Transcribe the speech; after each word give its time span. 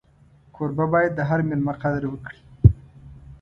کوربه 0.55 0.85
باید 0.93 1.11
د 1.15 1.19
هر 1.29 1.39
مېلمه 1.47 1.73
قدر 1.81 2.03
وکړي. 2.07 2.39